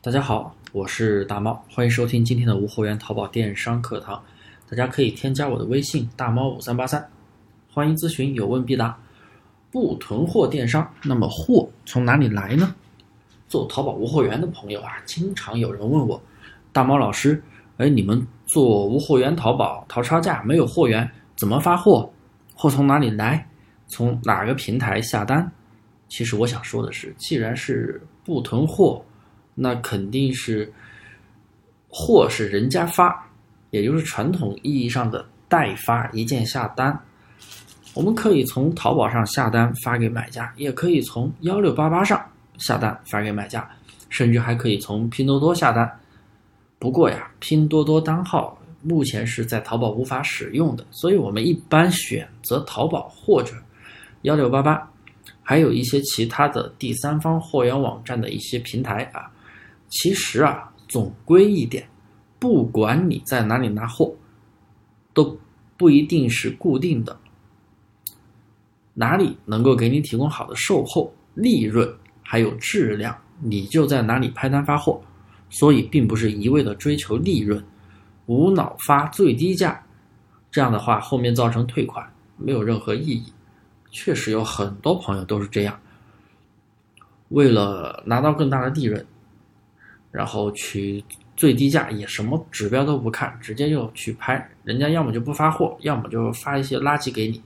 [0.00, 4.22] 大家好，我是大猫，欢迎收听今天的无货源淘宝电商课堂。
[4.70, 7.04] 大家可以添加我的微信大猫五三八三，
[7.68, 8.96] 欢迎咨询，有问必答。
[9.72, 12.72] 不囤货电商，那么货从哪里来呢？
[13.48, 16.22] 做淘宝无货源的朋友啊，经常有人问我，
[16.72, 17.42] 大猫老师，
[17.78, 22.08] 哎，你们做无货源淘宝淘差价没有货源，怎么发货？
[22.54, 23.44] 货从哪里来？
[23.88, 25.50] 从哪个平台下单？
[26.08, 29.04] 其实我想说的是，既然是不囤货，
[29.60, 30.72] 那肯定是
[31.88, 33.28] 货是人家发，
[33.70, 36.96] 也就是传统意义上的代发，一键下单。
[37.94, 42.24] 我们可以从淘宝上下单发给买家，也可以从幺六八八上
[42.58, 43.68] 下单发给买家，
[44.08, 45.90] 甚至还可以从拼多多下单。
[46.78, 53.54] 不过呀，拼多多单号目前是在淘宝无法使用的，所以我们一般选择淘宝或者
[54.22, 54.88] 幺六八八。
[55.42, 59.30] 还有一些其他的第三方货源网站的一些平台啊，
[59.88, 61.88] 其实啊，总归一点，
[62.38, 64.14] 不管你在哪里拿货，
[65.12, 65.38] 都
[65.76, 67.18] 不一定是固定的。
[68.94, 71.88] 哪里能够给你提供好的售后、利润
[72.22, 75.00] 还有质量，你就在哪里拍单发货。
[75.50, 77.64] 所以，并不是一味的追求利润，
[78.26, 79.82] 无脑发最低价，
[80.50, 83.32] 这样的话后面造成退款，没有任何意义。
[83.90, 85.80] 确实有很多朋友都是这样，
[87.30, 89.06] 为了拿到更大的利润，
[90.10, 91.04] 然后去
[91.36, 97.42] 最低价，也什么指标都不看，直接就去拍，人家要么就不发货，要么就发一些垃圾给你。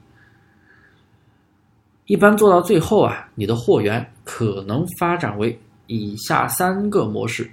[2.06, 7.50] 一般做到最后啊，你的货源可能发展为以下三个模式：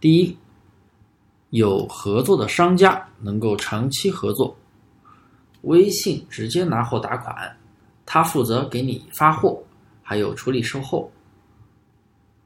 [0.00, 0.36] 第一，
[1.50, 4.56] 有合作的商家能够长期合作。
[5.62, 7.54] 微信直接拿货打款，
[8.06, 9.62] 他负责给你发货，
[10.02, 11.12] 还有处理售后。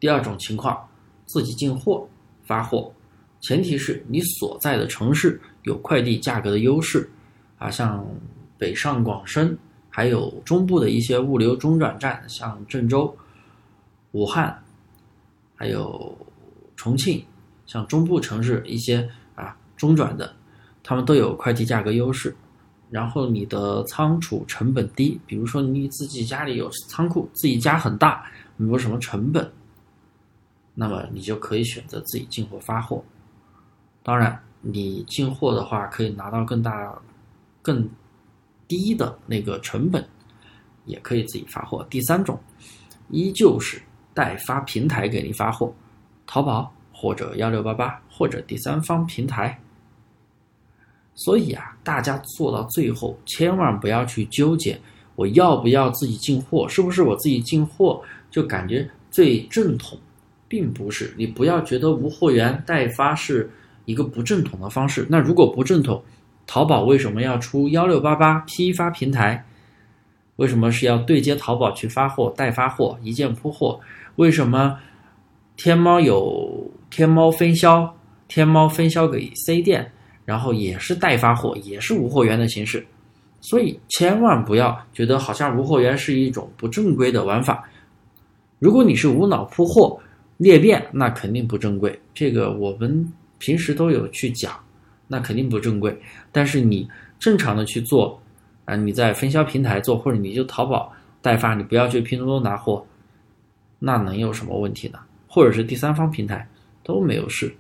[0.01, 0.87] 第二种情况，
[1.27, 2.07] 自己进货
[2.45, 2.93] 发货，
[3.41, 7.09] 前提是你所在的城市有快递价格的优势
[7.59, 8.07] 啊，像
[8.59, 9.57] 北上广深，
[9.89, 13.17] 还有中部的一些物流中转站，像郑州、
[14.13, 14.63] 武汉，
[15.55, 16.17] 还有
[16.77, 17.25] 重庆，
[17.67, 20.35] 像中部城市一些啊中转的，
[20.83, 22.35] 他们都有快递价格优势。
[22.91, 28.25] 然后你的仓储成本低，比如说你自己家里有仓库，自己家很大，
[28.57, 29.51] 没有什么成本，
[30.75, 33.03] 那么你就可以选择自己进货发货。
[34.03, 36.95] 当然，你进货的话可以拿到更大、
[37.63, 37.89] 更
[38.69, 40.07] 低的那个成本，
[40.85, 41.87] 也可以自己发货。
[41.89, 42.39] 第三种，
[43.11, 43.81] 依旧是
[44.13, 45.73] 代发平台给你发货，
[46.27, 49.59] 淘宝或者幺六八八或者第三方平台。
[51.15, 54.79] 所以啊，大家做到最后，千万不要去纠结
[55.15, 59.97] 我要不要自己进货，是不是我自己进货就感觉最正统，
[60.55, 61.13] 并不是。
[61.17, 63.51] 你不要觉得无货源代发是
[63.87, 65.05] 一个不正统的方式。
[65.11, 66.01] 那如果不正统，
[66.47, 69.45] 淘宝为什么要出幺六八八批发平台？
[70.37, 73.81] 为什么是要对接淘宝去发货、代发货、一键铺货？
[74.15, 74.79] 为什么
[75.57, 77.93] 天猫有天猫分销，
[78.29, 79.91] 天猫分销给 C 店？
[80.25, 82.87] 然后也是代发货，也是无货源的形式，
[83.41, 87.69] 所以千万不要觉得好像无货源是一种不正规的玩法。
[88.59, 90.01] 如果你是无脑铺货
[90.45, 91.99] 裂变，那肯定不正规。
[92.13, 94.53] 这个我们平时都有去讲，
[95.09, 95.99] 那肯定不正规。
[96.31, 96.87] 但是你
[97.19, 98.21] 正常的去做，
[98.67, 102.87] 啊，你在分销平台做，或者你就淘宝代发，你不要去拼多多拿货，
[103.79, 104.99] 那能有什么问题呢？
[105.27, 106.47] 或者是第三方平台
[106.83, 107.51] 都没有事。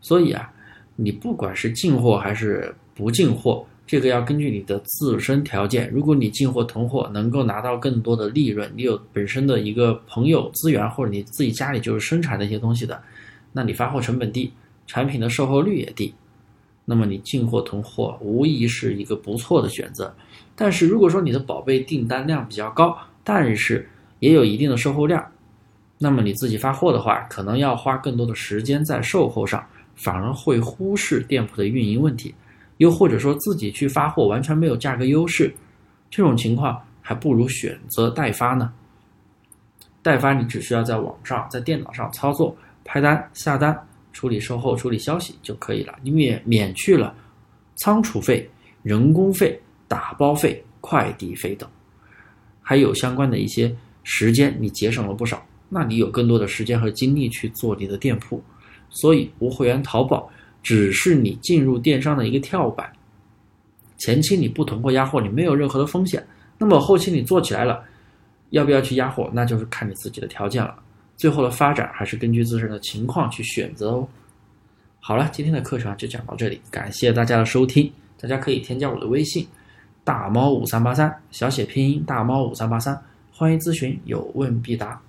[0.00, 0.52] 所以啊。
[1.00, 5.90] 你不管是进货还是不进货，这个要根据你的自身条件。
[5.90, 13.02] 如果你进货囤货能够拿到更多的利润，你有本身的一个朋友资源，或者你自己家里就是生产那些东西的，
[13.50, 14.52] 那你发货成本低，
[14.86, 16.14] 产品的售后率也低，
[16.84, 20.14] 那么你进货囤货无疑是一个不错的选择。
[20.54, 22.94] 但是如果说你的宝贝订单量比较高，
[23.24, 23.88] 但是
[24.20, 25.26] 也有一定的售后量，
[25.96, 29.66] 那么你自己发货的话，可能要花更多的时间在售后上。
[30.00, 32.32] 反而会忽视店铺的运营问题，
[32.78, 35.54] 又或者说自己去发货完全没有价格优势，
[36.10, 38.72] 这种情况还不如选择代发呢。
[40.02, 43.78] 代发你只需要在网上、在电脑上操作、拍单、下单、
[44.12, 47.14] 处理售后、处理消息就可以了，你免免去了
[47.76, 48.48] 仓储费、
[48.82, 51.68] 人工费、打包费、快递费等，
[52.62, 55.44] 还有相关的一些时间，你节省了不少。
[55.68, 58.42] 那你有更多的时间和精力去做你的店铺。
[58.88, 60.30] 所以，无货源淘宝
[60.68, 62.92] 只是你进入电商的一个跳板。
[63.96, 66.22] 前期你不囤货压货，你没有任何的风险。
[66.58, 67.82] 那么后期你做起来了，
[68.50, 70.78] 要不要去压货，那就是看你自己的条件了。
[71.16, 74.06] 最后的发展还是根据自身的情况去选择哦。
[75.00, 77.90] 好了，今天的课程就讲到这里，感谢大家的收听。
[78.20, 79.48] 大家可以添加我的微信
[80.04, 85.00] 大猫五三八三，小写拼音大猫五三八三，欢迎咨询，有问必答。